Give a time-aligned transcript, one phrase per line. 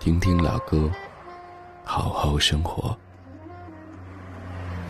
[0.00, 0.88] 听听老歌，
[1.84, 2.96] 好好生活。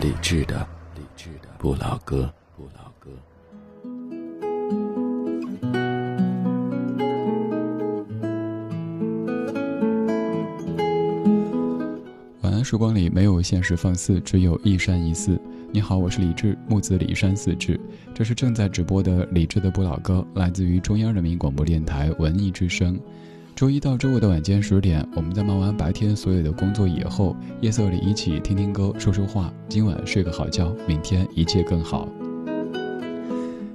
[0.02, 3.10] 理智的，理智的不老歌，不老歌。
[12.42, 15.40] 晚安，时光里没有现实放肆，只有一山一寺。
[15.72, 17.80] 你好，我是李志，木子李山寺志。
[18.14, 23.00] 这是正在直播的李志的不老歌，来自于中央人民广播电台文艺之声。
[23.58, 29.52] 周一到周五的晚间十点，我们在忙完白天所有的工作以后，夜色里一起听听歌，说说话。
[29.68, 32.06] 今晚睡个好觉，明天一切更好。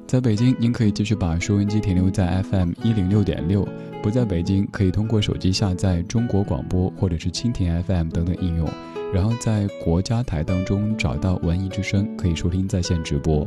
[0.07, 3.67] 在北京，您可以继续把收音机停留在 FM 一零六点六；
[4.01, 8.65] 不在北京，可以通过手机下载中国广播或者是蜻蜓 FM 等等应用，
[9.13, 13.45] 然后在国家台当中找到文艺之声，可以收听在线直播。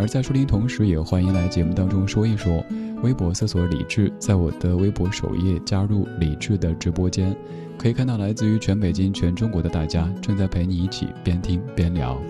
[0.00, 2.60] 而在收听同时，也欢迎来节目当中说一说。
[3.02, 7.34] 微博搜索李智，在我的微博首页加入李智的直播间，
[7.78, 12.20] 可以看到来自于全北京、全中国的大家正在陪你一起边听边聊。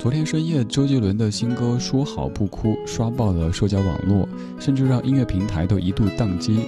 [0.00, 6.66] 昨天深夜，周杰伦的新歌《说好不哭》刷爆了社交网络，甚至让音乐平台都一度宕机。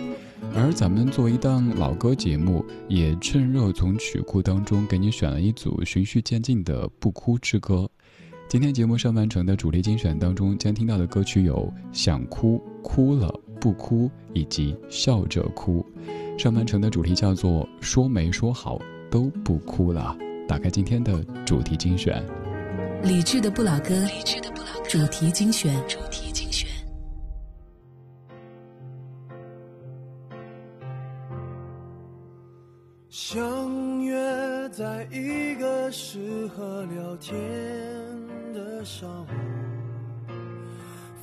[0.55, 7.91] 而咱们作为一档老歌节目，也趁热从曲库当中给你选了一组循序渐进的不哭之歌。
[8.55, 11.57] 今天节目上半程的主题精选当中，将听到的歌曲有
[11.93, 13.29] 《想哭哭了
[13.61, 15.85] 不哭》以及《笑着哭》。
[16.39, 18.81] 上半程的主题叫做“说没说好
[19.11, 20.17] 都不哭了”。
[20.47, 22.25] 打开今天的主题精选，
[23.03, 26.71] 理智的不老歌，理智的不老歌主题精选，主题精选。
[33.11, 38.04] 相约在一个适合聊天。
[38.85, 39.27] 上午，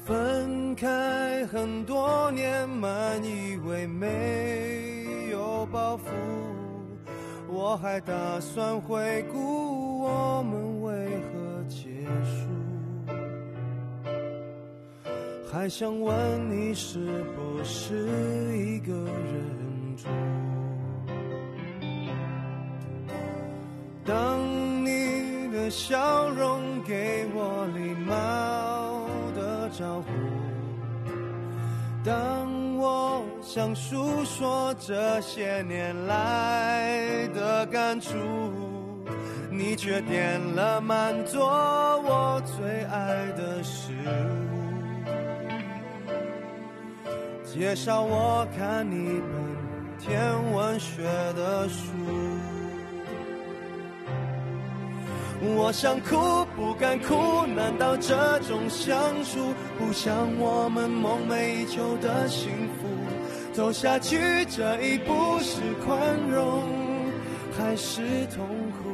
[0.04, 6.02] 分开很多年，满以为没有包袱。
[7.48, 12.48] 我还打算回顾我们为何结束，
[15.52, 20.08] 还想问你是不是一个人住。
[24.04, 24.71] 当。
[25.52, 30.08] 的笑容给我礼貌的招呼。
[32.04, 38.14] 当我想诉说这些年来的感触，
[39.52, 45.12] 你却点了满桌我最爱的食物，
[47.46, 49.32] 介绍我看一本
[50.00, 51.04] 天文学
[51.36, 51.86] 的书。
[55.44, 58.94] 我想哭不敢哭，难道这种相
[59.24, 62.88] 处不像我们梦寐以求的幸福？
[63.52, 66.64] 走下去这一步是宽容
[67.58, 68.02] 还是
[68.34, 68.90] 痛苦？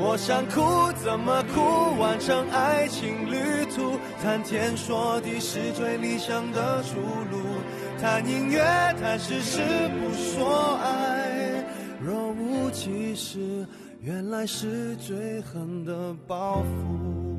[0.00, 1.98] 我想哭怎么哭？
[1.98, 7.00] 完成爱情旅途，谈天说地是最理想的出
[7.32, 7.40] 路。
[8.00, 8.62] 谈音乐，
[9.00, 9.58] 谈事实，
[9.98, 11.07] 不说爱，
[12.78, 13.66] 其实。
[14.00, 17.38] 原来是最狠的报复。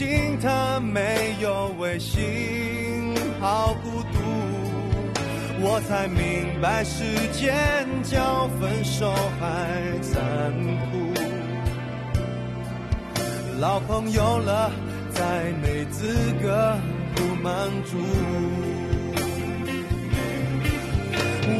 [0.00, 4.18] 睡醒，他没有微信，好孤独。
[5.60, 10.54] 我才明白，时间叫分手还残
[10.90, 10.96] 酷。
[13.60, 14.72] 老朋友了，
[15.10, 16.74] 再没资格
[17.14, 17.98] 不满足。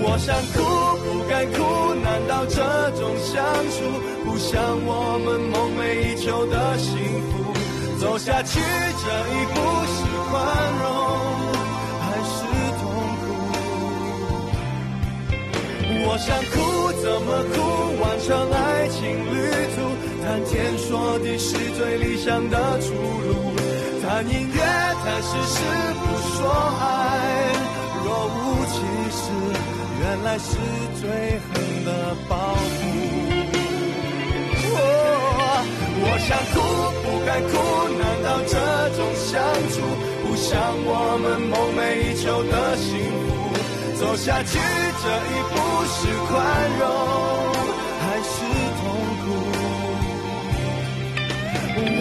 [0.02, 0.62] 我想哭，
[1.04, 2.56] 不敢哭，难道这
[2.98, 3.84] 种相处
[4.25, 6.96] 不像我们梦寐以求的幸
[7.31, 7.50] 福？
[8.00, 9.61] 走下去这一步
[9.93, 9.99] 是
[10.31, 10.32] 宽
[10.81, 10.82] 容
[12.00, 12.32] 还是
[12.81, 12.82] 痛
[13.20, 13.23] 苦？
[16.06, 16.52] 我想哭
[17.02, 17.55] 怎么哭，
[18.00, 18.99] 完成爱情
[19.31, 19.37] 旅
[19.76, 19.76] 途，
[20.25, 20.88] 谈天说
[21.19, 23.29] 地是最理想的出路，
[24.02, 24.58] 谈音乐
[25.05, 25.61] 谈事实
[26.00, 26.02] 不
[26.38, 26.49] 说
[26.81, 26.82] 爱，
[28.02, 28.76] 若无其
[29.12, 29.20] 事，
[30.00, 30.56] 原来是
[31.02, 31.05] 最
[31.52, 33.00] 狠的报复。
[36.02, 36.55] 我想哭
[37.05, 37.52] 不该哭，
[38.00, 38.56] 难道这
[38.97, 39.29] 种相
[39.70, 39.75] 处
[40.23, 40.49] 不像
[40.85, 40.88] 我
[41.20, 43.29] 们梦寐以求的幸福？
[44.00, 45.55] 走下去这一步
[45.93, 46.32] 是宽
[46.81, 46.82] 容
[48.00, 48.35] 还是
[48.81, 48.82] 痛
[49.20, 49.29] 苦？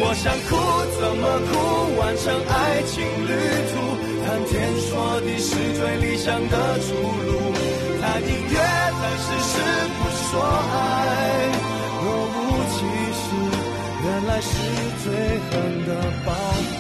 [0.01, 0.50] 我想哭
[1.00, 1.51] 怎么哭？
[2.00, 3.31] 完成爱情旅
[3.69, 3.75] 途，
[4.25, 4.90] 谈天说
[5.22, 6.88] 地是最理想的出
[7.28, 7.30] 路。
[8.01, 8.56] 谈音乐
[8.96, 9.51] 谈事实
[10.00, 10.00] 不
[10.31, 10.81] 说爱，
[14.41, 14.57] 是
[15.03, 15.89] 最狠的
[16.25, 16.75] 报复。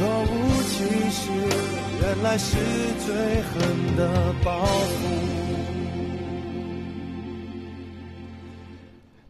[0.00, 0.74] 若无其
[1.10, 1.20] 事。
[2.06, 2.56] 原来是
[3.06, 5.08] 最狠的报复。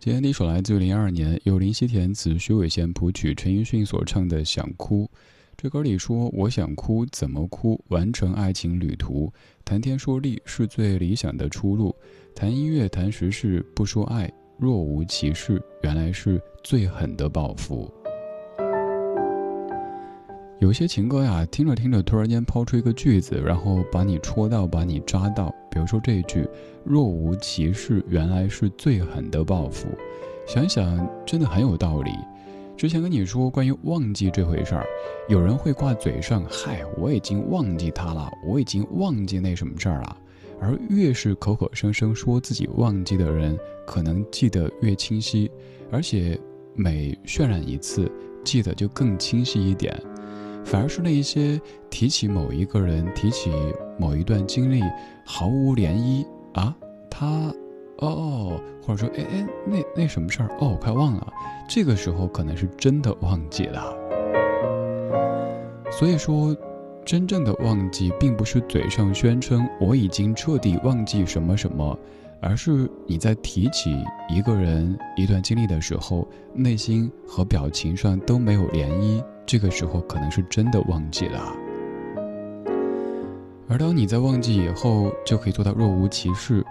[0.01, 5.05] 今天第一首来自于零二年由林夕填词、徐伟贤谱曲、陈奕迅所唱的《想哭》。
[5.57, 7.81] 这歌里说：“我想哭，怎么哭？
[7.89, 9.33] 完成爱情旅途，
[9.65, 11.95] 谈天说地是最理想的出路。
[12.35, 17.93] 谈音乐，谈时事，不说爱，若无其事，原来是最狠的报复。”
[20.61, 25.55] 有些情歌呀，听着听着，突然间抛出一个句子，然后把你戳到，把你扎到。
[25.71, 26.49] 比如说这一句
[26.85, 29.89] “若无其事”，原来是最狠的报复。
[30.47, 32.13] 想想真的很有道理。
[32.77, 34.87] 之前跟你说关于忘记这回事儿，
[35.29, 40.17] 有人会挂嘴上“嗨，我已经忘记他了，我已经忘记那什么事儿了”，
[40.65, 45.51] 而越是口口声声说自己忘记的人，可能记得越清晰，
[45.91, 46.41] 而且
[46.75, 48.11] 每渲染一次，
[48.43, 49.95] 记得就更清晰一点。
[50.65, 53.51] 反而是那一些提起某一个人、提起
[53.99, 54.81] 某一段经历
[55.27, 56.75] 毫无涟漪啊，
[57.11, 57.55] 他，
[57.99, 60.49] 哦，或者说，哎哎，那那什么事儿？
[60.61, 61.33] 哦，我快忘了。
[61.69, 63.95] 这个时候可能是真的忘记了。
[65.91, 66.57] 所以说，
[67.05, 71.99] 真正的忘记，并不是嘴上宣称我已经彻底忘记什么什么，
[72.41, 73.95] 而是你在提起
[74.29, 79.23] 一个人、一段经历的时候，内心和表情上都没有涟漪。
[79.47, 81.53] 这个时候可能是真的忘记了，
[83.69, 86.65] 而当你在忘记以后，就可以做到若无其事。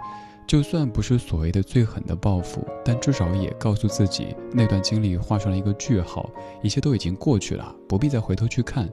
[0.46, 6.30] 就算不是所谓的最狠的报复，但至少也告诉自己，那段经历画上了一个句号，
[6.62, 8.90] 一切都已经过去了，不必再回头去看。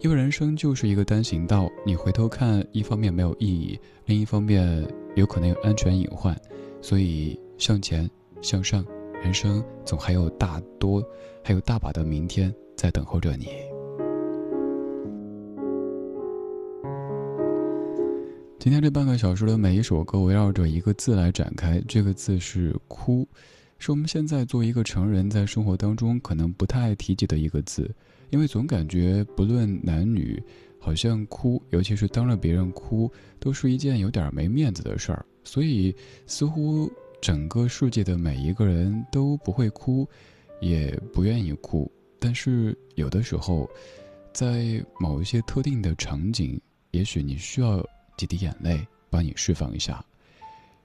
[0.00, 6.34] 因为人生就是一个单行道，你回头看，一方面没有意义，另一方面有可能有安全隐患。
[6.80, 8.10] 所以向前
[8.40, 8.82] 向上，
[9.22, 11.04] 人生总还有大多，
[11.44, 12.52] 还有大把的明天。
[12.80, 13.48] 在等候着你。
[18.58, 23.28] 今天这半个小时的每一首歌围绕着一个字来展开，这个字是“哭”，
[23.78, 27.94] 是我们现在作为一个成人在生活当中可能不太爱提及的一个字，
[28.30, 30.42] 因为总感觉不论男女，
[30.78, 35.94] 好像哭，尤其是当着别人哭，都是一件有点没面子的事儿，所以
[36.26, 36.90] 似乎
[37.20, 40.08] 整个世界的每一个人都不会哭，
[40.60, 41.90] 也不愿意哭。
[42.18, 43.68] 但是有的时候，
[44.32, 46.60] 在某一些特定的场景，
[46.92, 47.84] 也许你需要
[48.16, 50.04] 几滴眼泪帮你释放一下。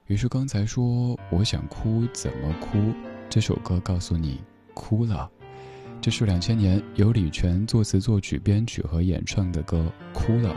[0.08, 2.93] 于是刚才说我想哭怎么哭，
[3.29, 4.41] 这首歌告诉你
[4.74, 5.29] 哭了。
[6.05, 10.55] 这是两千年由李泉作词作曲编曲和演唱的歌《哭了》，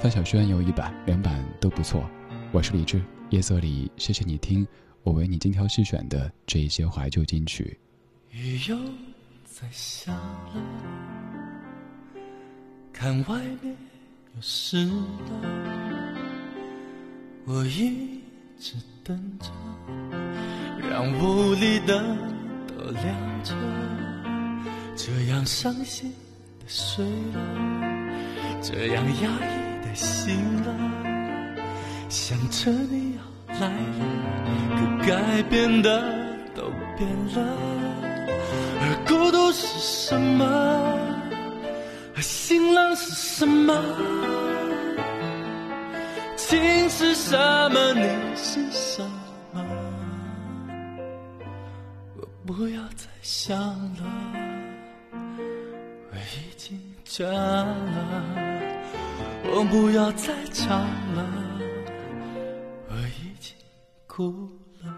[0.00, 2.04] 范晓萱有一版，两版都不错。
[2.50, 3.00] 我是李志，
[3.30, 4.66] 夜色里，谢谢你听
[5.04, 7.78] 我为你精挑细选的这一些怀旧金曲。
[8.32, 8.76] 雨又
[9.44, 10.60] 在下了，
[12.92, 13.76] 看外面
[14.34, 14.94] 又湿了，
[17.44, 18.20] 我一
[18.58, 18.74] 直
[19.04, 19.48] 等着，
[20.90, 22.18] 让屋里灯
[22.66, 23.54] 都亮着，
[25.00, 26.12] 这样伤心
[26.58, 27.38] 的睡了，
[28.60, 30.74] 这样压抑的醒了，
[32.08, 33.22] 想着你要
[33.60, 34.02] 来了，
[34.76, 36.02] 可改变的
[36.52, 36.64] 都
[36.96, 37.38] 变了。
[38.80, 40.44] 而孤独是什么？
[42.16, 43.72] 而心冷是什么？
[46.36, 47.38] 情是什
[47.70, 47.94] 么？
[47.94, 48.02] 你
[48.34, 49.00] 是什
[49.52, 49.64] 么？
[52.16, 53.56] 我不要再想
[53.94, 54.02] 了，
[57.08, 58.24] 倦了。
[59.50, 60.80] 我不要再唱
[61.14, 61.24] 了，
[62.88, 63.56] 我已经
[64.06, 64.48] 哭
[64.82, 64.92] 了。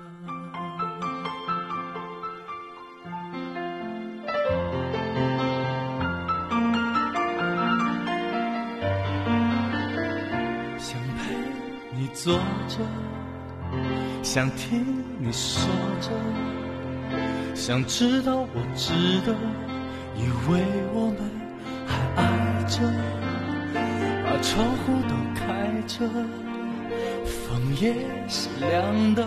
[10.78, 11.32] 想陪
[11.96, 12.08] 你。
[12.12, 12.38] 坐
[12.68, 12.84] 着，
[14.22, 14.84] 想听
[15.20, 16.10] 你说着，
[17.54, 18.92] 想知道我值
[19.24, 19.32] 得，
[20.16, 20.60] 以为
[20.92, 21.30] 我们
[22.70, 22.80] 着，
[24.24, 25.42] 把窗户都开
[25.88, 26.08] 着，
[27.26, 27.92] 风也
[28.28, 29.26] 是凉的，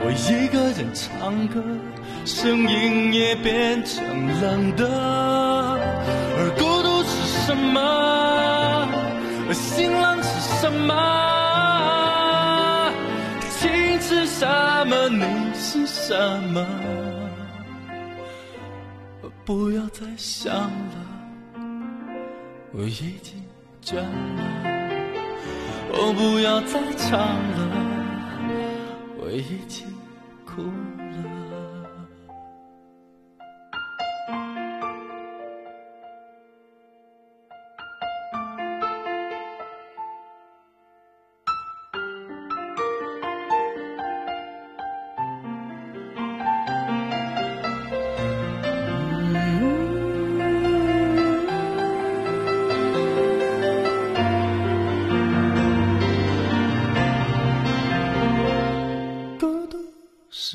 [0.00, 1.62] 我一个人唱歌，
[2.24, 4.04] 声音也变成
[4.40, 4.84] 冷的，
[6.36, 7.12] 而孤独是
[7.46, 7.80] 什么？
[9.48, 10.28] 而心冷是
[10.60, 10.90] 什么？
[13.60, 14.44] 情是什
[14.88, 15.08] 么？
[15.08, 15.22] 你
[15.54, 16.66] 是什么？
[19.44, 21.01] 不要再想了，
[22.74, 23.42] 我已经
[23.84, 24.06] 倦了。
[25.92, 27.58] 我，不要再唱了，
[29.18, 29.86] 我已经
[30.46, 30.91] 哭了。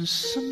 [0.08, 0.47] some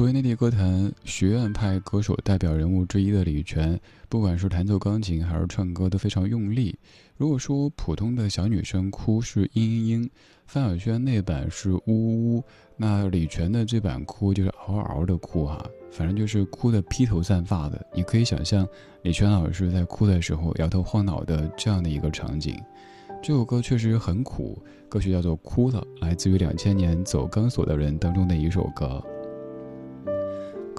[0.00, 3.78] 作为内地歌坛学院派歌手代表人物之一的李泉，
[4.08, 6.74] 不管是弹奏钢琴还是唱歌都非常用力。
[7.18, 10.10] 如果说普通的小女生哭是嘤嘤嘤，
[10.46, 12.44] 范晓萱那版是呜呜呜，
[12.78, 17.86] 那李泉的这版哭就是嗷嗷的哭啊，反正就是哭的披头散发的。
[17.94, 18.66] 你可以想象
[19.02, 22.58] 李泉老师在哭的时候摇头晃脑的这样的一个场景。
[23.22, 29.04] 这首歌确实很苦，歌曲叫做《哭了》，来自于两千年走钢索的人当中的一首歌。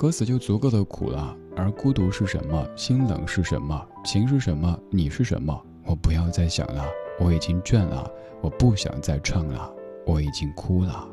[0.01, 2.67] 歌词就足够的苦了，而孤独是什么？
[2.75, 3.79] 心冷是什么？
[4.03, 4.75] 情是什么？
[4.89, 5.55] 你是什么？
[5.85, 6.83] 我不要再想了，
[7.19, 9.71] 我已经倦了，我不想再唱了，
[10.07, 11.07] 我已经哭了。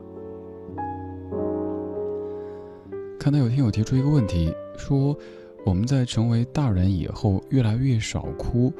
[3.20, 5.14] 看到有听友提出一个问题，说
[5.66, 8.72] 我们在成为大人以后越来越少哭，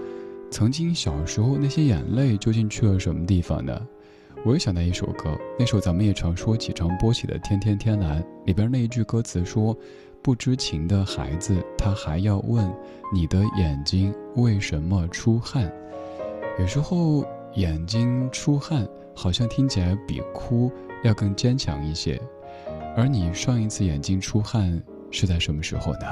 [0.50, 3.86] 曾经小时候那些眼泪究竟去了什么地方呢？
[4.42, 9.76] 我又想到一首歌，那首咱们也常说起、常播起的《天天天蓝》里边那一句歌词说
[10.24, 12.66] ：“不知情的孩子，他还要问
[13.12, 15.70] 你的眼睛为什么出汗。”
[16.58, 17.22] 有时候
[17.56, 20.72] 眼睛出汗，好像听起来比哭
[21.04, 22.18] 要更坚强一些。
[22.96, 26.06] 而你上一次眼睛出汗是在什么时候呢？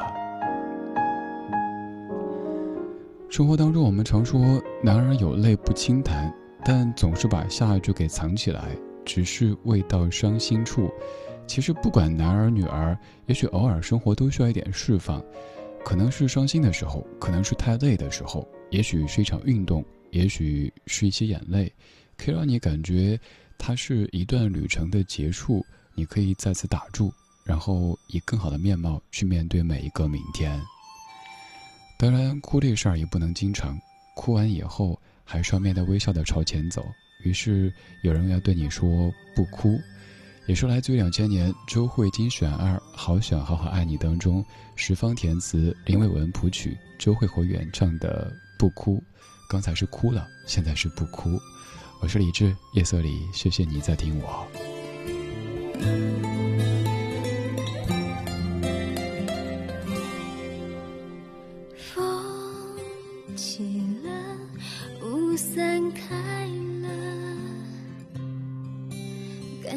[3.31, 6.31] 生活当中，我们常说“男儿有泪不轻弹”。
[6.63, 8.77] 但总是把下一句给藏起来，
[9.07, 10.91] 只是未到伤心处。
[11.47, 15.25] 其实不管男儿女儿，也许偶尔生活都需要一点释放，
[15.85, 21.73] 可能是伤心的时候，可能是太累的时候，也许是一场运动，也许是一些眼泪，
[22.17, 23.19] 可以让你感觉
[23.59, 25.65] 它是一段旅程的结束。
[25.95, 27.13] 你可以再次打住，
[27.45, 30.61] 然后以更好的面貌去面对每一个明天。
[31.99, 33.79] 当然，哭这事儿也不能经常，
[34.15, 34.99] 哭完以后。
[35.29, 36.87] 还是要面带微笑的朝前走。
[37.25, 37.73] 于是
[38.05, 39.77] 有人要对你说不哭，
[40.47, 44.45] 也是来自于两千年周慧精选二《好想好好爱你》当中，
[44.77, 49.03] 十方填词，林伟文谱曲，周慧和原唱的不哭。
[49.49, 51.41] 刚才是哭了，现在是不哭。
[52.01, 54.47] 我是李志，夜色里，谢谢你在听我。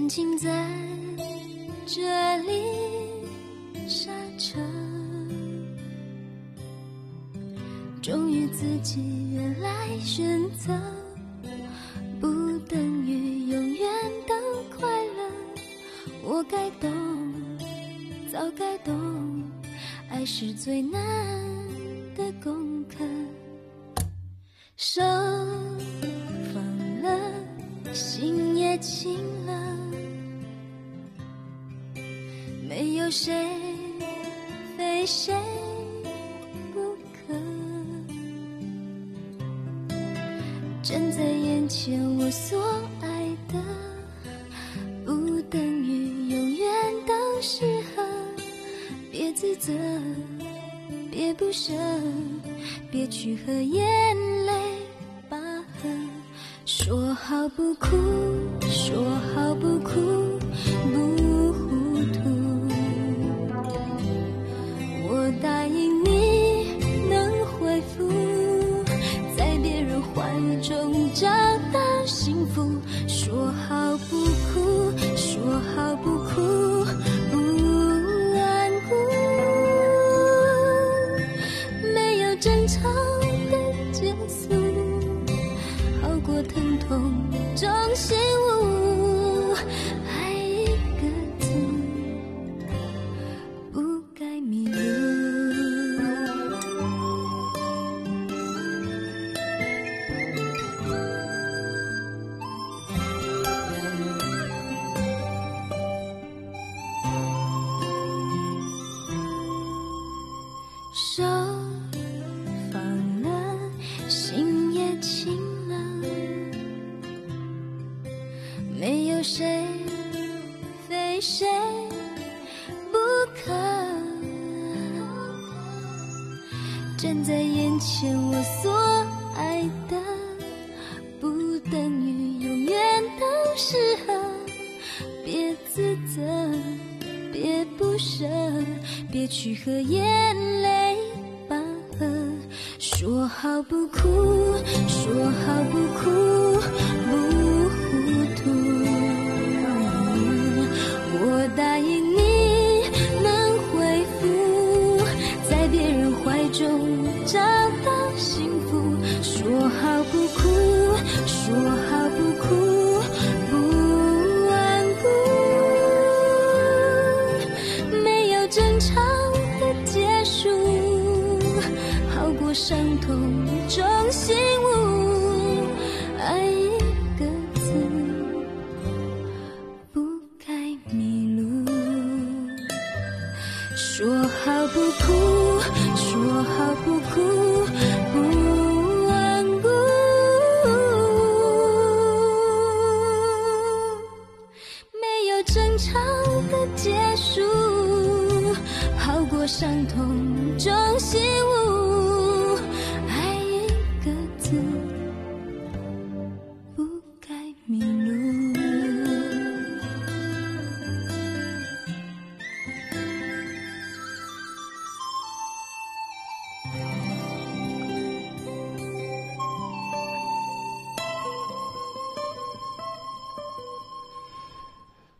[0.09, 0.67] 情在
[1.85, 2.01] 这
[2.37, 2.63] 里
[3.87, 4.59] 刹车，
[8.01, 10.73] 忠于自己，原来选择
[12.19, 12.27] 不
[12.67, 13.87] 等于永远
[14.27, 14.33] 都
[14.75, 15.29] 快乐。
[16.23, 16.91] 我该懂，
[18.31, 19.43] 早该懂，
[20.09, 20.99] 爱是最难
[22.15, 23.05] 的功课。
[24.75, 25.01] 手
[26.51, 27.19] 放了，
[27.93, 29.53] 心也轻了，
[32.79, 33.45] 没有谁
[34.77, 35.35] 非谁
[36.73, 36.79] 不
[37.11, 37.33] 可。
[40.81, 42.57] 站在眼前，我所
[43.01, 43.61] 爱的，
[45.05, 46.69] 不等于永远
[47.05, 48.01] 都适合。
[49.11, 49.73] 别自责，
[51.11, 51.73] 别不舍，
[52.89, 53.85] 别去和眼
[54.45, 54.53] 泪
[55.27, 55.89] 拔河。
[56.65, 57.89] 说好不哭，
[58.69, 59.03] 说
[59.35, 59.99] 好不哭，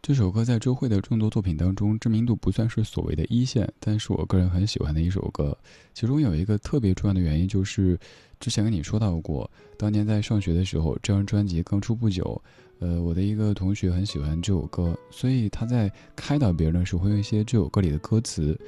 [0.10, 5.56] 这首歌在周蕙的众多作品当中知名度不算是所谓的一线，但是我个人很喜欢的一首歌。
[5.94, 7.96] 其中有一个特别重要的原因，就是
[8.40, 12.42] 之前跟你说到过，当年在上学的时候，这张专辑刚出不久，
[12.80, 18.60] 呃，我的一个同学很喜欢这首歌，所以他在开导别人的时候会用一些这首歌里的歌词，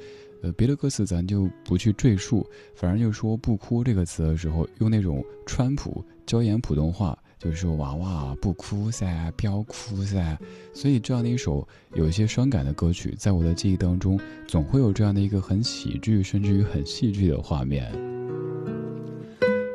[0.44, 7.18] 呃，别的歌词咱就不去赘述，反正就说“不哭”这个词的时候，用那种川普椒盐普通话。
[7.42, 10.38] 就是说，娃娃不哭噻，不要哭噻。
[10.72, 17.90] 所以这样的一首有一些伤感的歌曲，在我的记忆当中，总会有这样的一个很喜剧，甚至于很戏剧的画面。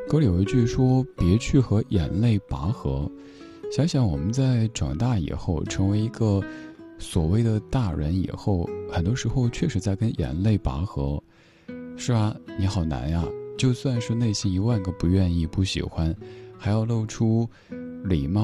[0.07, 3.11] 歌里有一句说：“别去和眼泪拔河。”
[3.69, 6.41] 想想我们在长大以后，成为一个
[6.97, 11.21] 所谓的大人以后，很多时候确实在跟眼泪拔河。
[11.97, 13.27] 是啊，你好难呀！
[13.57, 16.15] 就算是内心一万个不愿意、不喜欢。
[16.57, 17.49] 还要露出
[18.05, 18.41] 礼貌、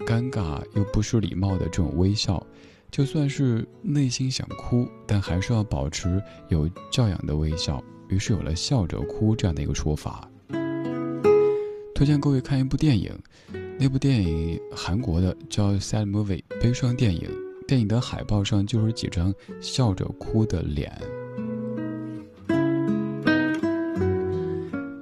[0.00, 2.44] 尴尬又不失礼貌的这种微笑，
[2.90, 7.82] 就算是内心想哭，但还是要保持有教养的微笑。
[8.08, 10.28] 于是有了“笑着哭”这样的一个说法。
[11.94, 13.12] 推荐各位看一部电影，
[13.78, 17.28] 那部电影韩国的叫《Sad Movie》悲伤电影，
[17.66, 20.96] 电影的海报上就是几张笑着哭的脸。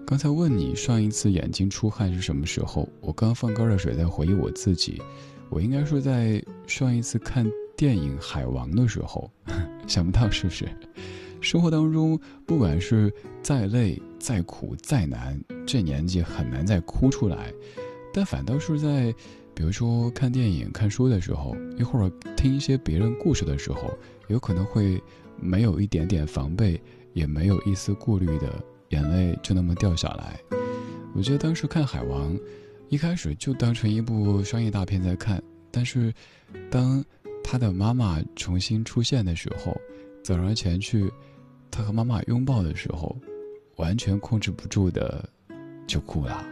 [0.06, 2.88] 刚才问你上一次眼睛出汗是什么时候？
[3.00, 5.02] 我刚放干热水在回忆我自己，
[5.50, 7.44] 我应该是在上一次看
[7.76, 9.28] 电影《海王》的时候，
[9.88, 10.68] 想不到是不是？
[11.40, 12.16] 生活当中，
[12.46, 17.52] 不管是再累、再苦、再难，这年纪很难再哭出来，
[18.14, 19.12] 但反倒是在，
[19.54, 23.92] 比如说看电影、看书的时候，一会儿听一些别人故事的时候，
[24.28, 25.02] 有可能会
[25.36, 26.80] 没有一点点防备，
[27.12, 30.40] 也没有一丝顾虑的，眼泪就那么掉下来。
[31.14, 32.34] 我觉得当时看《海王》，
[32.88, 36.12] 一开始就当成一部商业大片在看，但是，
[36.70, 37.04] 当
[37.42, 39.76] 他的妈妈重新出现的时候，
[40.22, 41.10] 走上前去。
[41.68, 43.14] 他和妈妈拥抱的时候，
[43.76, 45.28] 完全控制不住的
[45.86, 46.42] 就哭了。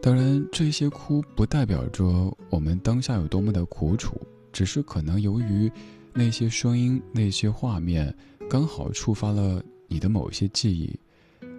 [0.00, 2.04] 当然，这些哭不代表着
[2.48, 4.20] 我们当下有多么的苦楚，
[4.52, 5.68] 只是可能由于
[6.16, 8.12] 那些声音、那些画面
[8.48, 10.98] 刚好触发了你的某些记忆，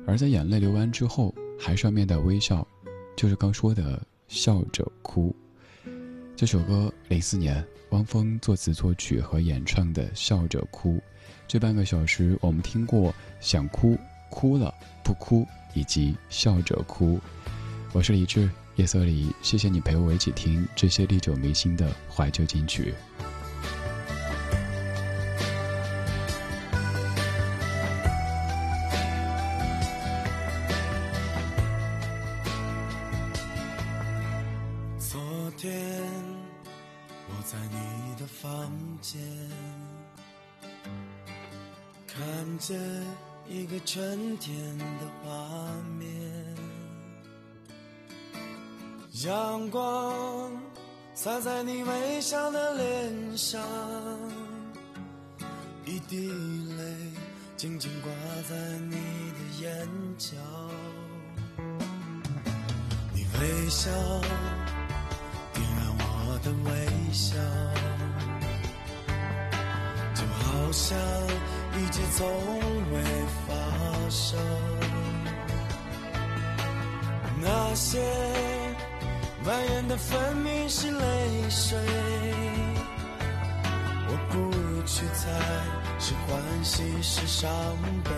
[0.07, 2.67] 而在眼泪流完之后，还是要面带微笑，
[3.15, 5.35] 就是刚说的笑着哭。
[6.35, 7.65] 这首歌零四年。
[7.91, 10.95] 汪峰作词作曲和演唱的《笑着哭》，
[11.47, 13.97] 这半个小时我们听过想哭、
[14.29, 14.73] 哭了、
[15.05, 17.17] 不哭以及笑着哭。
[17.93, 22.93] 我是李志，夜色里，谢谢你陪我一起听这些历久弥新的怀旧金曲。
[63.39, 63.91] 微笑
[65.53, 66.69] 点燃我的微
[67.13, 67.35] 笑，
[70.15, 70.97] 就好像
[71.77, 72.27] 一切从
[72.91, 73.03] 未
[73.47, 73.53] 发。
[74.09, 74.39] 生
[77.41, 78.01] 那些
[79.43, 81.77] 蔓延的分明是泪水，
[84.07, 85.29] 我不去猜
[85.99, 87.51] 是欢喜是伤
[88.05, 88.11] 悲。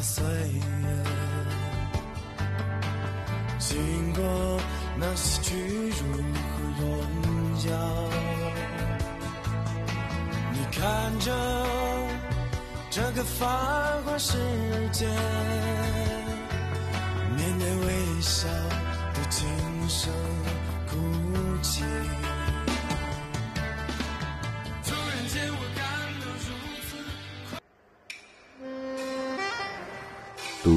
[0.00, 0.62] 的岁月，
[3.58, 4.22] 经过
[4.96, 5.54] 那些屈
[5.90, 6.88] 辱和荣
[7.68, 7.70] 耀，
[10.52, 10.80] 你看
[11.20, 11.30] 着。
[12.92, 13.46] 这个繁
[14.04, 14.36] 华世
[14.90, 15.06] 界，
[17.36, 19.46] 面带微笑的轻
[19.86, 20.10] 声
[20.88, 20.96] 哭
[21.62, 21.84] 泣。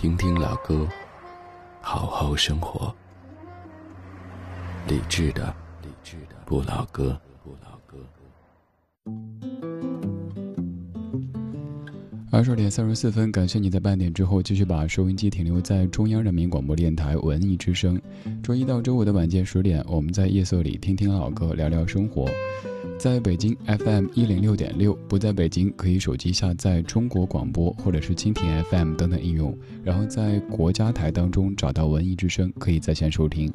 [0.00, 0.88] 听听老歌，
[1.82, 2.90] 好好生活。
[4.88, 7.20] 理智的，理智的不老歌。
[7.44, 7.98] 不老歌
[12.30, 18.00] 二十点三十四分，感谢你在半点之后继续把收音机停留在中央人民广播电台文艺之声。
[18.42, 22.26] 周一到周五的晚间十点，我们在夜色里听听老歌，聊聊生活。
[23.00, 33.50] 在北京 FM 一零六点六，不在北京可以手机下载中国广播或者是蜻蜓 FM 等等应用，然后在国家台当中找到文艺之声，可以在线收听。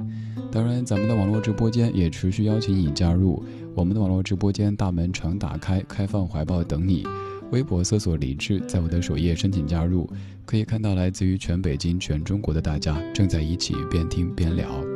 [0.52, 7.06] 当然，咱们的网络直播间也持续邀请你加入，我们的网络直播间大门常打开，开放怀抱等你。
[7.52, 10.10] 微博搜索李志，在我的首页申请加入，
[10.44, 14.95] 可以看到来自于全北京、全中国的大家正在一起边听边聊。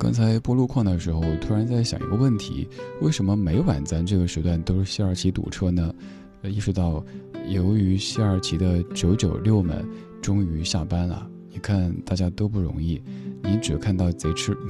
[0.00, 2.66] 刚才播路况的时候，突然在想一个问题：
[3.02, 5.94] 为什么每晚咱这个时段都是西二旗堵车呢？
[6.42, 7.04] 意识到，
[7.50, 9.86] 由于西二旗的九九六们
[10.22, 11.28] 终于下班了。
[11.50, 13.00] 你看，大家都不容易，
[13.42, 14.56] 你只看到贼吃。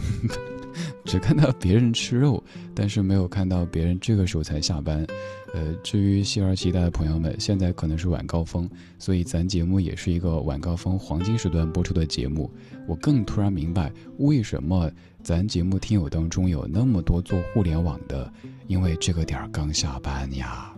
[1.05, 2.43] 只看到别人吃肉，
[2.75, 5.05] 但是没有看到别人这个时候才下班。
[5.53, 12.49] 呃，至于西二旗的朋友们，现在可能是晚高峰，所以咱节目也是一个晚高峰黄金时段播出的节目。
[12.87, 14.89] 我更突然明白，为什么
[15.23, 18.33] 咱节目听友当中有那么多做互联网的，
[18.67, 20.75] 因为这个点儿刚下班呀。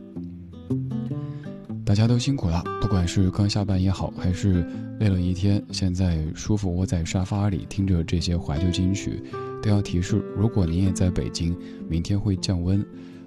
[1.85, 4.65] 大家都辛苦了，不管是刚下班也好，还是
[4.99, 9.23] 累了一天，现在舒服窝在沙发里听着这些怀旧金曲。
[9.63, 11.57] 都要提示：如果您也在北京，
[11.89, 12.85] 明天会降温。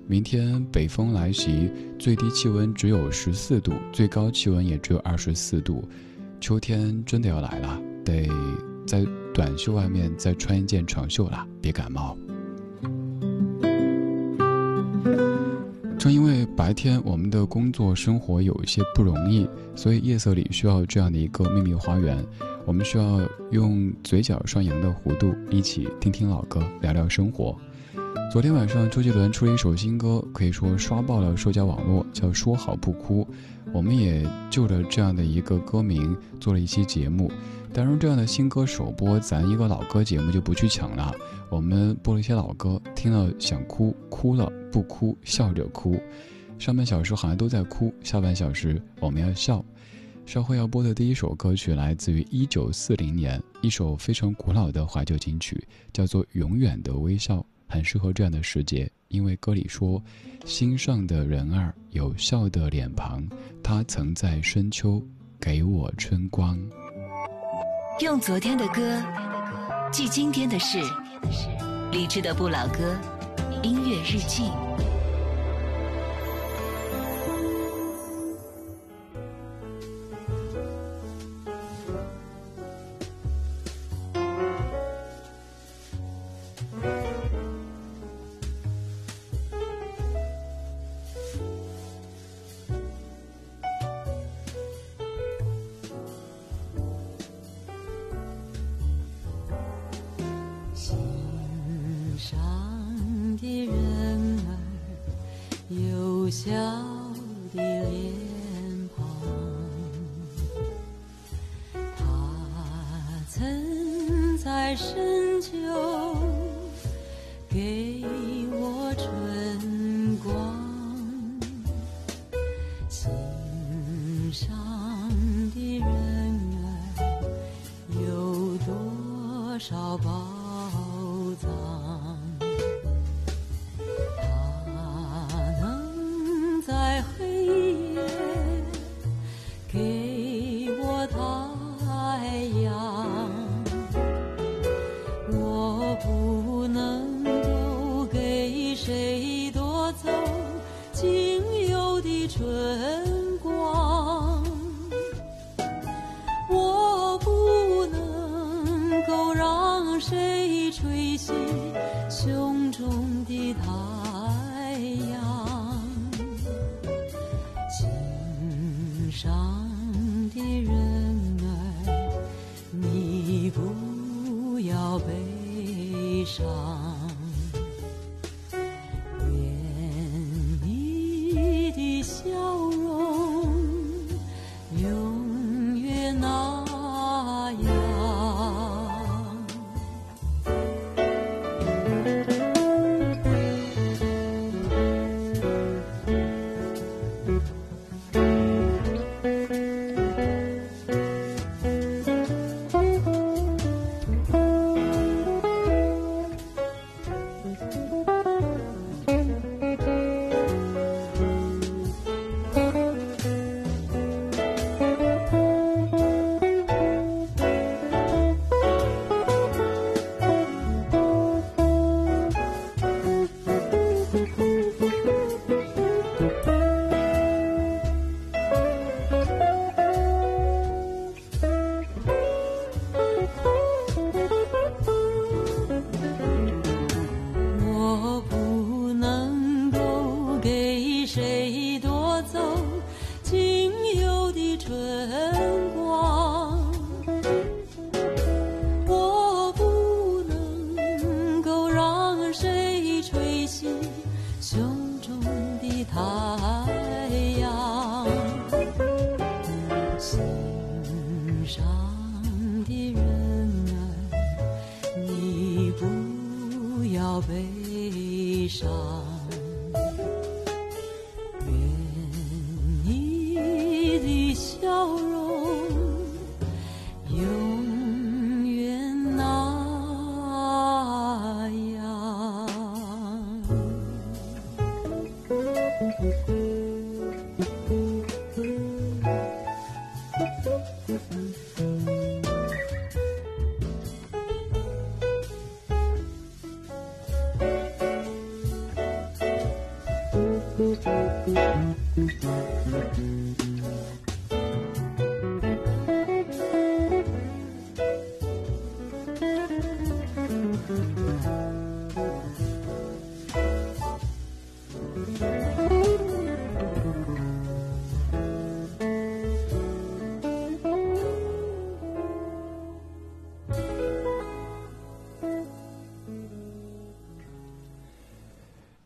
[0.08, 5.84] 明天北风来袭，最低气温只有十四度，最高气温也只有二十四度。
[6.40, 8.30] 秋天真的要来了，得
[8.86, 12.18] 在短袖外面再穿一件长袖啦，别感冒。
[15.98, 22.24] 正因为白天我们的工作生活有一些不容易，所以夜色里需要这样的一个秘密花园。
[22.64, 23.22] 我们需要
[23.52, 27.56] 用嘴角上扬的弧度，一起听听老歌，聊聊生活。
[28.32, 33.24] 昨天晚上，周杰伦出了一首新歌，可以说刷爆了社交网络，叫《说好不哭》。
[33.74, 37.32] 我们也就着这样的一个歌名做了一期节目。
[37.76, 41.14] 当然，这样的新歌首播，咱一个老歌节目就不去抢了。
[41.50, 46.00] 我们播了一些老歌，听了想哭，哭了不哭，笑着哭。
[46.58, 49.62] 上半小时好像都在哭，下半小时我们要笑。
[50.26, 55.62] 稍后要播的第一首歌曲来自于一九四零年，一首非常古老的怀旧金曲，
[55.92, 60.02] 叫做《永远的微笑》，很适合这样的时节，因为歌里说
[60.48, 63.28] ：“心上的人儿有笑的脸庞，
[63.62, 65.04] 他曾在深秋
[65.42, 66.58] 给我春光。”
[68.02, 69.02] 用昨天的歌
[69.90, 70.80] 记今天的事，
[71.94, 72.94] 理智的不老歌，
[73.64, 74.52] 音乐日记。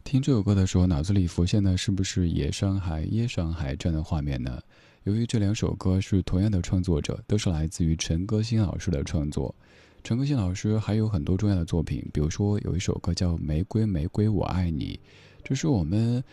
[0.10, 4.60] 听这首歌的时候，脑子里浮现的是不是“野上海”“夜上海”这样的画面呢？
[5.04, 9.54] 由于这两首歌是同样的创作者，都是来自于陈歌辛老师的创作。
[10.04, 15.00] 陈歌辛老师还有很多重要的作品，比如说有一首歌叫《玫瑰玫瑰我爱你》，
[15.44, 16.24] 这是我们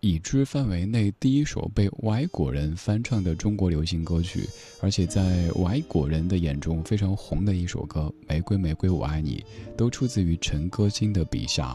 [0.00, 4.46] 已知范围内第一首被外国人翻唱的中国流行歌曲，
[4.82, 9.42] 而且在外国人的眼中非常红的一首歌《玫瑰玫瑰我爱你》，
[9.74, 11.74] 都出自于陈歌辛的笔下。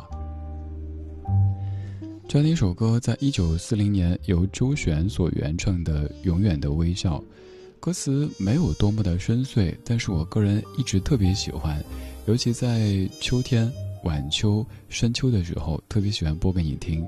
[2.32, 7.18] 这样的一首歌，在一九四零年由周璇所原唱的《永远的微笑》，
[7.78, 11.84] 歌词没有多么的深邃，但是我个人一直特别喜欢，
[12.28, 13.70] 尤其在秋天、
[14.06, 17.06] 晚秋、深秋的时候，特别喜欢播给你听，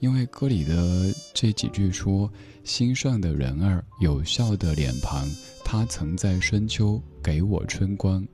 [0.00, 2.32] 因为歌里的这几句说
[2.64, 5.28] ：“心上的人儿有笑的脸庞，
[5.62, 8.24] 他曾在深秋给我春光；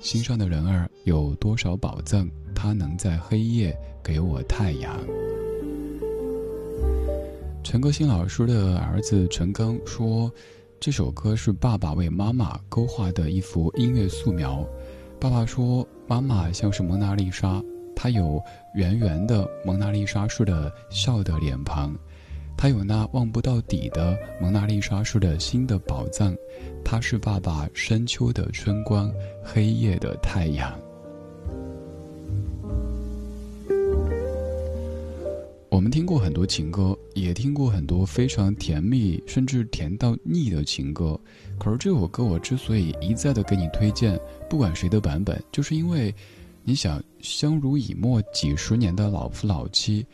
[0.00, 3.72] 心上的人儿有多少宝藏，他能在黑夜
[4.02, 5.00] 给我太阳。”
[7.68, 10.32] 陈可辛老师的儿子陈刚说
[10.78, 14.64] ：“这首歌是爸爸为妈妈勾画的一幅音乐素描。
[15.18, 17.60] 爸爸说，妈妈像是蒙娜丽莎，
[17.96, 18.40] 她有
[18.76, 21.92] 圆圆的蒙娜丽莎式的笑的脸庞，
[22.56, 26.36] 她有那望不到底的蒙娜丽莎式的心的宝藏，
[26.84, 30.72] 她是爸爸深秋的春光，黑夜的太阳。”
[35.86, 41.16] 们听过很多情歌，也听过很多非常甜蜜，甚至甜到腻的情歌。
[41.60, 44.18] 可是这首歌我之所以一再的给你推荐，
[44.50, 46.12] 不管谁的版本，就是因为，
[46.64, 50.04] 你想相濡以沫几十年的老夫老妻，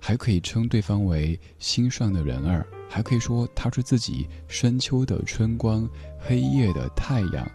[0.00, 5.88] 还可以称对方为心上的人儿，还可以说他是自己深秋的春光，
[6.18, 7.48] 黑夜的太阳，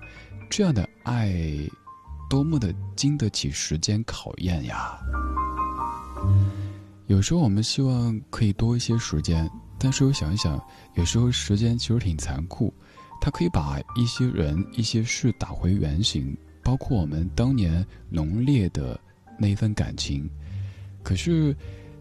[0.50, 1.30] 这样的爱，
[2.30, 4.98] 多么的经得起时间考验呀！
[7.08, 10.60] 有时候我们希望可以多一些时间，但是又想一想，
[10.96, 12.74] 有时候时间其实挺残酷，
[13.22, 19.00] 它可以把一些人、一些事打回原形，包括我们当年浓烈的
[19.38, 20.28] 那一份感情。
[21.04, 21.56] 可是，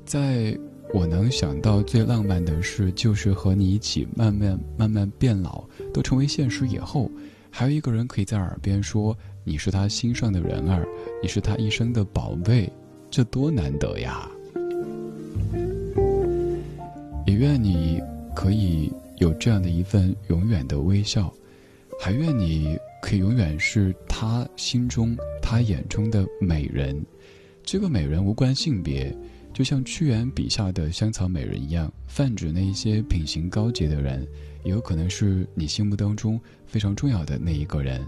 [0.06, 0.58] 在
[0.94, 7.10] 我能想到最浪漫的事，就是和你一起慢慢慢慢变老，都成为现实以后，
[7.50, 9.14] 还有一个人可以在耳边说
[9.44, 10.88] ：“你是他心上的人儿，
[11.22, 12.72] 你是他一生的宝贝。”
[13.10, 14.28] 这多难得呀！
[17.34, 18.00] 愿你
[18.34, 21.32] 可以有这样的一份永远的微笑，
[22.00, 27.00] 还愿你可以永远是他心中、他眼中的美人。
[27.62, 29.16] 这个美人无关性别，
[29.52, 34.26] 就像屈原笔下的香草美人一样，泛指那些品行高洁的人，
[34.64, 38.04] 也有可能是你心目当中非常重要的那一个人。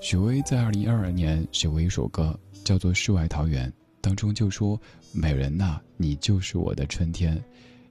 [0.00, 3.68] 许巍在二零二二年写过一首歌，叫做《世外桃源》，
[4.00, 4.80] 当中就说
[5.10, 7.42] ：“美人呐，你就是我的春天。”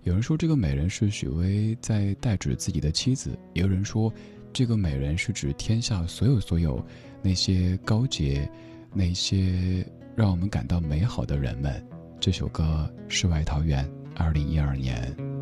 [0.05, 4.13] 有人说这个美人是许巍在代指自己的妻子，也有人说，
[4.53, 6.83] 这个美人是指天下所有所有
[7.23, 8.47] 那些高洁、
[8.93, 9.83] 那些
[10.15, 11.83] 让我们感到美好的人们。
[12.19, 13.83] 这首歌《世外桃源》，
[14.15, 15.34] 二零一二年。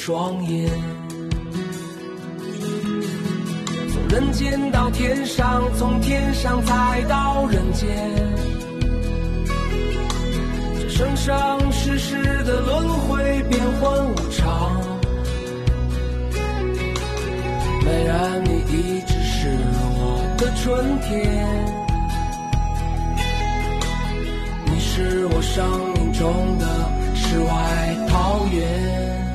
[0.00, 0.70] 双眼。
[3.92, 7.88] 从人间到天上，从天上再到人间，
[10.78, 14.80] 这生生世世的轮回变幻无常。
[17.84, 19.48] 美人，你一直是
[19.98, 20.00] 我
[20.38, 21.08] 的春天，
[24.64, 26.64] 你是我生命中的
[27.14, 27.48] 世外
[28.08, 29.27] 桃源。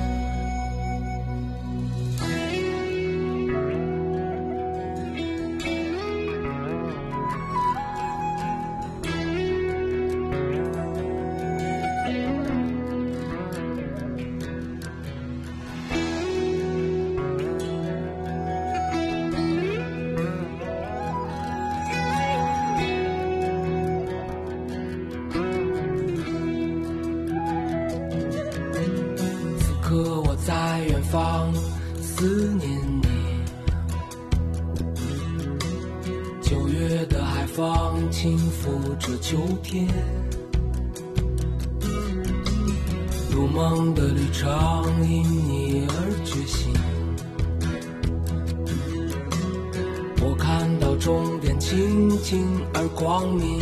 [53.04, 53.60] 光明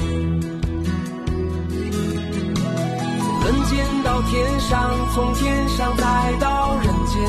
[3.20, 6.04] 从人间到天上从天上再
[6.39, 7.20] 到人间，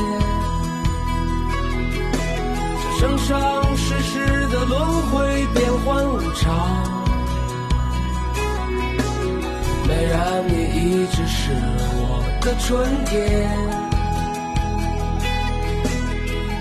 [2.99, 6.43] 这生生世世的轮回变幻无常。
[9.87, 11.51] 美人，你一直是
[11.95, 13.17] 我的春天，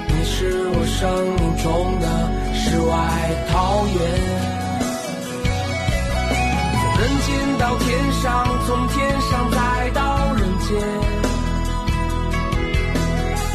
[0.09, 0.99] 你是我生
[1.39, 2.07] 命中的
[2.55, 2.91] 世外
[3.53, 4.52] 桃源。
[7.03, 10.79] 人间到天上，从天上再到人间。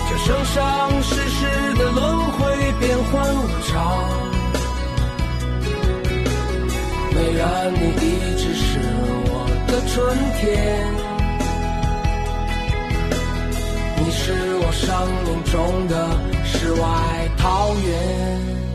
[0.10, 1.46] 这生生世世
[1.76, 2.40] 的轮回
[2.78, 3.74] 变幻无常，
[7.16, 8.68] 美人，你一直是
[9.30, 9.32] 我
[9.66, 9.96] 的春
[10.42, 10.46] 天，
[13.96, 14.26] 你是
[14.58, 14.86] 我生
[15.24, 15.56] 命中
[15.88, 15.94] 的
[16.44, 16.86] 世外
[17.38, 18.67] 桃源。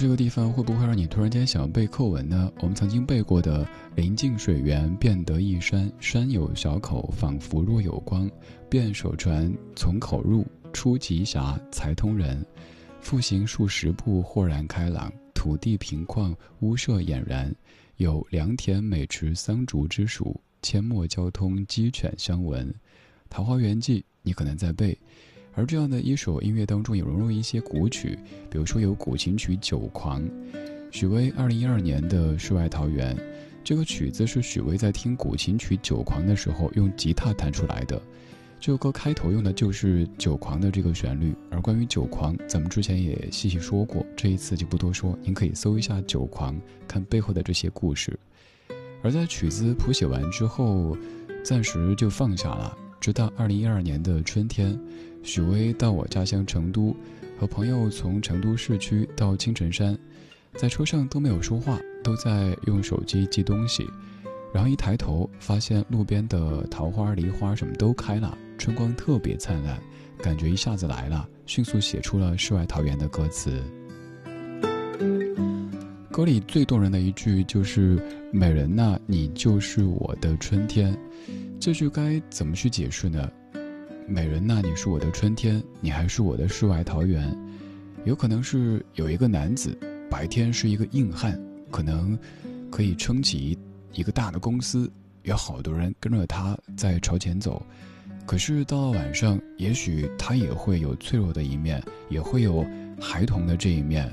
[0.00, 2.50] 这个地方，会不会让你突然间想背课文呢？
[2.62, 8.30] 我们曾经背过的“临近水源，便得一山，山有小口，仿佛若有光。
[8.70, 12.42] 便手船从口入，出极狭，才通人。
[13.02, 17.54] 复行数十步，豁然开朗，土地平旷，屋舍俨然，
[17.98, 22.66] 有良田美池桑竹之属，阡陌交通，鸡犬相闻。
[23.28, 24.96] 《桃花源记》，你可能在背。
[25.54, 30.22] 而这样的一首音乐当中，也融入一些古曲，比如说有古琴曲《酒狂》，
[30.90, 33.14] 许巍二零一二年的《世外桃源》，
[33.62, 38.00] 这个曲子是许巍在听古琴曲《酒狂》的时候用吉他弹出来的。
[38.60, 41.34] 这首歌开头用的就是《酒狂》的这个旋律。
[41.50, 46.54] 而关于《酒狂》，咱们之前也细细说过，这一次就不多说，您可以搜一下《酒狂》，
[46.86, 48.18] 看背后的这些故事。
[49.02, 50.96] 而在曲子谱写完之后，
[51.42, 54.78] 暂时就放下了，直到二零一二年的春天。
[55.22, 56.94] 许巍到我家乡成都，
[57.38, 59.96] 和朋友从成都市区到青城山，
[60.54, 63.86] 在车上都没有说话，都在用手机记东西。
[64.52, 69.80] 然后一抬头，发现路边的桃花、梨花什么都开了，春光特别灿烂，
[70.18, 73.62] 感觉一下子来了，迅速写出了《世外桃源》的歌词。
[76.10, 78.02] 歌里最动人的一句就是
[78.32, 80.98] “美人呐，你就是我的春天”，
[81.60, 83.30] 这句该怎么去解释呢？
[84.10, 87.32] 美人呐，你是我的春天，你还是我的世外桃源。
[88.04, 89.78] 有可能是有一个男子，
[90.10, 91.40] 白天是一个硬汉，
[91.70, 92.18] 可能
[92.72, 93.56] 可以撑起
[93.92, 94.90] 一个大的公司，
[95.22, 97.64] 有好多人跟着他在朝前走。
[98.26, 102.66] 可是到了晚上，也许他也会有脆弱的一面，也会有
[103.00, 104.12] 孩童的这一面，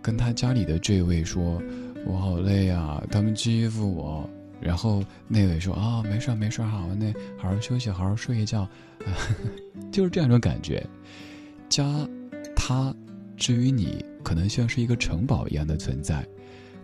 [0.00, 1.60] 跟他家里的这位说
[2.08, 4.28] ：“我好累啊，他们欺负我。”
[4.60, 8.68] 然后那位说：“啊，没事没事好，那好好休息，好好睡一觉。
[9.92, 10.84] ”就是这样一种感觉。
[11.68, 11.84] 家，
[12.54, 12.94] 它，
[13.36, 16.26] 至于你，可能像是一个城堡一样的存在。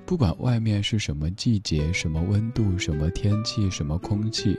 [0.04, 4.58] 不管外面是什么季节、什么温度、什么天气、什么空气，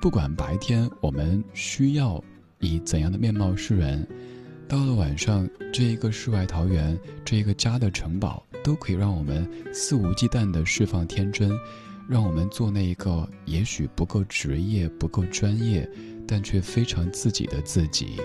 [0.00, 2.22] 不管白天我们需要
[2.60, 4.06] 以怎样的面貌示人，
[4.68, 11.50] 到了晚上，这一个世外桃源，这一个家的城堡，都可以让我们肆无忌惮地释放天真，
[12.08, 15.88] 让我们做那一个也许不够职业、不够专业，
[16.26, 18.20] 但却非常自己的自己。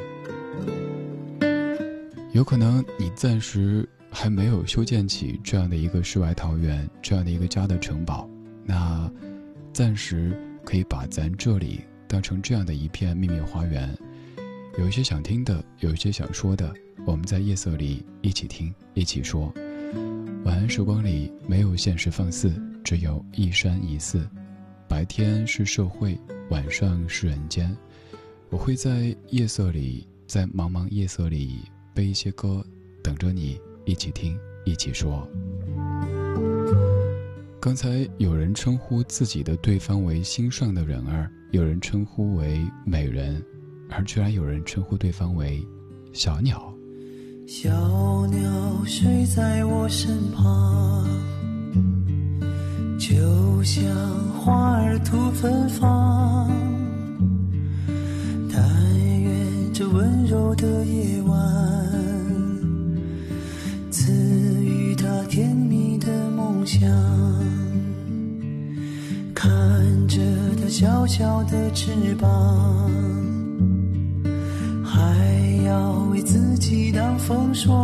[2.33, 3.87] 有可能你暂时。
[4.09, 8.27] 还没有修建起这样的一个世外桃源，这样的一个家的城堡，
[8.63, 9.11] 那
[9.73, 10.31] 暂时
[10.63, 13.95] 可以把咱这里当成这样的一片秘密花园。
[14.79, 16.73] 有一些想听的，有一些想说的，
[17.05, 19.53] 我们在夜色里一起听，一起说。
[20.45, 22.49] 晚安时光里没有现实放肆，
[22.87, 24.25] 只有一山一寺。
[24.87, 26.17] 白天是社会，
[26.49, 27.75] 晚上是人间。
[28.49, 32.65] 我会在夜色里，在茫茫夜色里背一些歌，
[33.03, 33.59] 等着你。
[33.83, 35.27] 一起听，一起说。
[37.59, 43.43] 刚才有人称呼自己的对方为心上的人儿，有人称呼为美人，
[43.89, 45.61] 而居然有人称呼对方为
[46.13, 46.73] 小鸟。
[47.45, 47.69] 小
[48.27, 50.66] 鸟睡在我身旁，
[53.67, 53.83] 像
[54.39, 56.49] 花儿吐芬芳。
[58.49, 58.63] 但
[59.19, 61.37] 愿这温柔的夜晚。
[63.91, 64.13] 赐
[64.63, 66.89] 予他甜蜜的梦想，
[69.35, 69.51] 看
[70.07, 70.21] 着
[70.61, 72.89] 他小小的翅膀，
[74.81, 74.97] 还
[75.65, 77.75] 要为自己挡风霜，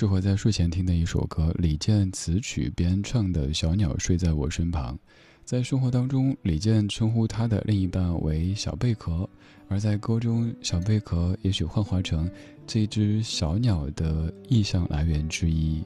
[0.00, 4.94] 适合在睡前听的一首歌，李健词曲编唱的《小鸟睡在我身旁》。
[5.44, 9.28] 在生活当中，李健称呼他的另一半为小贝壳，
[9.68, 12.30] 而在歌中，小贝壳也许幻化成
[12.66, 15.84] 这只小鸟的意象来源之一。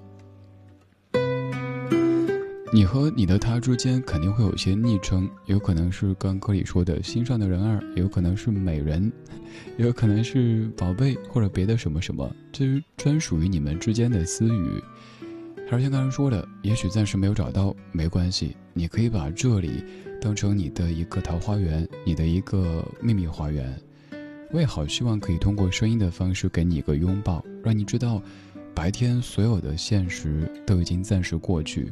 [2.75, 9.13] 你和你的他之间肯定会有一些昵称，有可能是刚歌里说的心上的人儿，有可能是美人，
[9.79, 14.83] 也 有可能是宝贝或者别的什么什么，这是专属于你们之间的私语。
[15.71, 19.85] 还是像刚才说的，也许暂时没有找到，没关系，你可以把这里
[20.21, 23.73] 当成你的一个桃花源，你的一个秘密花园。
[24.51, 28.21] 我也好希望可以通过声音的方式给你一个拥抱，让你知道，
[28.75, 31.89] 白天所有的现实都已经暂时过去。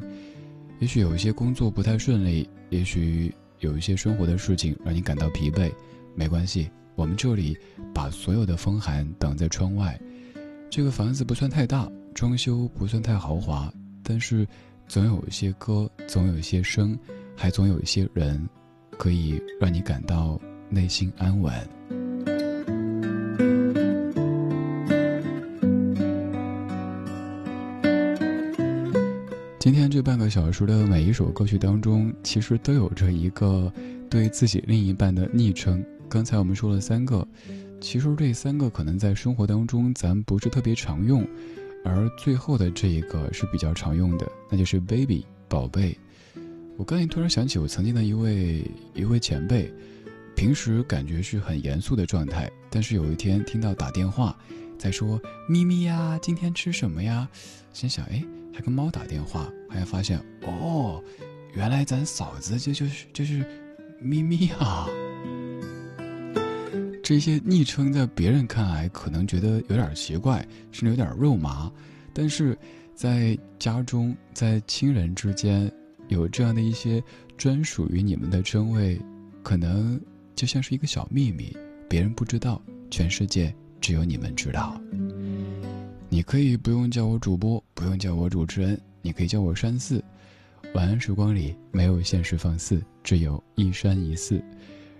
[0.79, 5.71] 也许有一些工作不太顺利，也许有一些生活的事情让你感到疲惫，
[6.15, 7.57] 没关系，我们这里
[7.93, 9.99] 把所有的风寒挡在窗外。
[10.69, 13.71] 这个房子不算太大，装修不算太豪华，
[14.03, 14.45] 但是
[14.87, 16.97] 总有一些歌，总有一些声，
[17.35, 18.49] 还总有一些人，
[18.97, 22.02] 可以让你感到内心安稳。
[30.03, 33.71] 半个小时的每一首歌曲当中，其实都有着一个
[34.09, 35.83] 对自己另一半的昵称。
[36.09, 37.25] 刚才我们说了三个，
[37.79, 41.25] 其实这三个可能在生活当中咱不是特别常用，
[41.85, 45.97] 而最后的这一个是比较常用的，那就是 baby 宝贝。
[46.77, 49.73] 我刚才突然想起我曾经的一位一位前辈，
[50.35, 54.37] 平时感觉是很严肃的状态，但是有一天听到打电话，
[54.77, 57.29] 在说咪咪呀，今天吃什么呀？
[57.71, 58.21] 心想哎。
[58.53, 61.03] 还跟猫打电话，后来发现哦，
[61.53, 63.43] 原来咱嫂子就就是就是
[63.99, 64.87] 咪咪啊。
[67.03, 71.69] 这些昵称在别人看来可能觉得有点奇怪，甚至有点肉麻，
[72.13, 72.57] 但是
[72.95, 75.69] 在家中，在亲人之间
[76.07, 77.03] 有这样的一些
[77.37, 78.97] 专属于你们的称谓，
[79.43, 79.99] 可能
[80.33, 81.55] 就像是一个小秘密，
[81.89, 84.79] 别人不知道，全世界只有你们知道。
[86.13, 89.99] 你可以不用叫我主播，不用叫我主持人，你可以叫我山寺。
[90.75, 94.39] 晚安时光里没有现实放肆，只有一山一寺。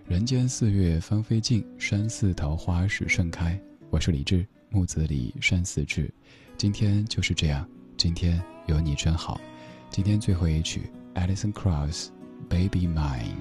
[0.07, 3.55] 人间四月芳菲尽，山寺桃花始盛开。
[3.91, 6.11] 我是李志，木子李山寺志。
[6.57, 9.39] 今天就是这样，今天有你真好。
[9.91, 10.81] 今天最后一曲
[11.13, 13.35] ，Alison Krauss，Baby Mine。